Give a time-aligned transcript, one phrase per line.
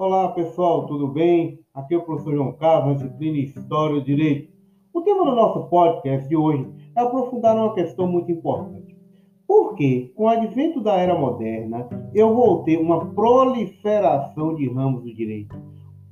[0.00, 1.58] Olá pessoal, tudo bem?
[1.74, 4.50] Aqui é o professor João Carlos, disciplina História e Direito.
[4.94, 6.66] O tema do nosso podcast de hoje
[6.96, 8.96] é aprofundar uma questão muito importante.
[9.46, 15.02] Por que, com o advento da era moderna, eu vou ter uma proliferação de ramos
[15.02, 15.54] do direito?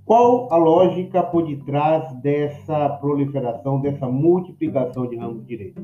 [0.05, 5.81] Qual a lógica por detrás dessa proliferação, dessa multiplicação de ramos do direito?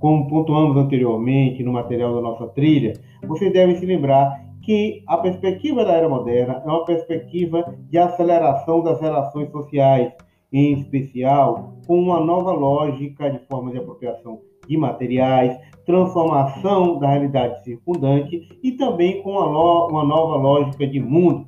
[0.00, 2.94] Como pontuamos anteriormente no material da nossa trilha,
[3.28, 8.82] vocês devem se lembrar que a perspectiva da era moderna é uma perspectiva de aceleração
[8.82, 10.12] das relações sociais,
[10.52, 17.62] em especial com uma nova lógica de forma de apropriação de materiais, transformação da realidade
[17.62, 21.46] circundante e também com uma, uma nova lógica de mundo.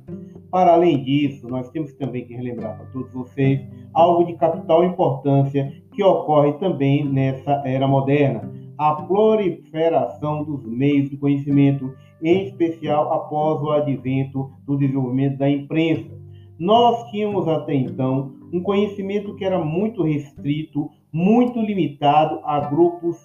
[0.51, 3.61] Para além disso, nós temos também que relembrar para todos vocês
[3.93, 11.17] algo de capital importância que ocorre também nessa era moderna, a proliferação dos meios de
[11.17, 16.17] conhecimento em especial após o advento do desenvolvimento da imprensa.
[16.59, 23.17] Nós tínhamos até então um conhecimento que era muito restrito, muito limitado a grupos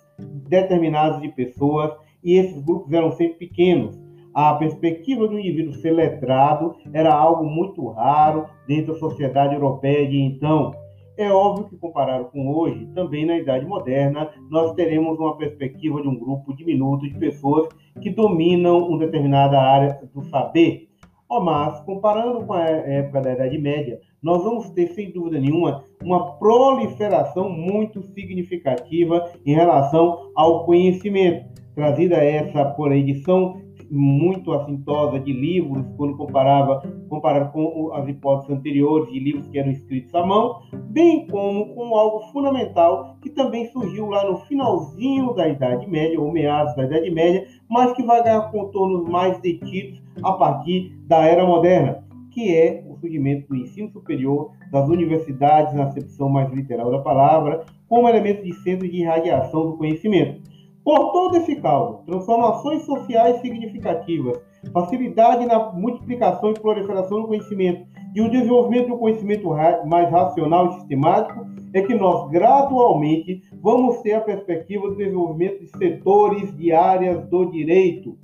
[0.48, 4.00] determinados de pessoas, e esses grupos eram sempre pequenos.
[4.34, 10.18] A perspectiva do indivíduo ser letrado era algo muito raro dentro da sociedade europeia de
[10.18, 10.72] então.
[11.16, 16.08] É óbvio que, comparado com hoje, também na Idade Moderna, nós teremos uma perspectiva de
[16.08, 17.68] um grupo diminuto de pessoas
[18.00, 20.88] que dominam uma determinada área do saber.
[21.30, 26.36] Mas, comparando com a época da Idade Média, nós vamos ter, sem dúvida nenhuma, uma
[26.38, 33.60] proliferação muito significativa em relação ao conhecimento, trazida essa por edição
[33.92, 39.70] muito assintosa de livros, quando comparava, comparava com as hipóteses anteriores de livros que eram
[39.70, 45.46] escritos à mão, bem como com algo fundamental que também surgiu lá no finalzinho da
[45.46, 50.32] Idade Média, ou meados da Idade Média, mas que vai ganhar contornos mais detidos a
[50.32, 56.30] partir da Era Moderna, que é o surgimento do ensino superior, das universidades na acepção
[56.30, 60.40] mais literal da palavra, como elemento de centro de irradiação do conhecimento.
[60.84, 64.40] Por todo esse caldo, transformações sociais significativas,
[64.72, 69.48] facilidade na multiplicação e proliferação do conhecimento e o desenvolvimento do conhecimento
[69.86, 75.68] mais racional e sistemático, é que nós gradualmente vamos ter a perspectiva do desenvolvimento de
[75.68, 78.18] setores de áreas do direito.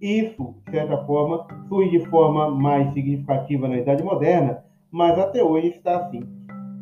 [0.00, 5.68] Isso, de certa forma, surge de forma mais significativa na Idade Moderna, mas até hoje
[5.68, 6.20] está assim.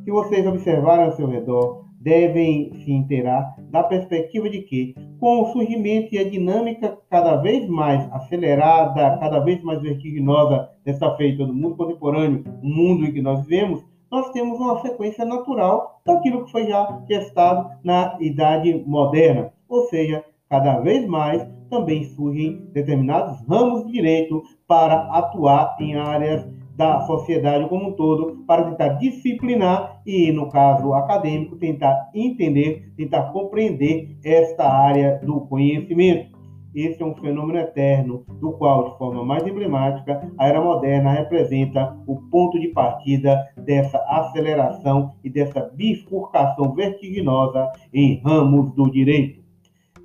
[0.04, 5.52] Se vocês observarem ao seu redor, devem se inteirar da perspectiva de que, com o
[5.52, 11.54] surgimento e a dinâmica cada vez mais acelerada, cada vez mais vertiginosa dessa feita do
[11.54, 16.52] mundo contemporâneo, o mundo em que nós vivemos, nós temos uma sequência natural daquilo que
[16.52, 19.52] foi já testado na Idade Moderna.
[19.68, 26.46] Ou seja, cada vez mais também surgem determinados ramos de direito para atuar em áreas
[26.82, 33.32] da sociedade como um todo para tentar disciplinar e, no caso acadêmico, tentar entender, tentar
[33.32, 36.32] compreender esta área do conhecimento.
[36.74, 41.96] Esse é um fenômeno eterno, do qual, de forma mais emblemática, a era moderna representa
[42.06, 49.40] o ponto de partida dessa aceleração e dessa bifurcação vertiginosa em ramos do direito.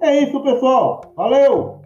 [0.02, 1.02] É isso, pessoal.
[1.16, 1.77] Valeu!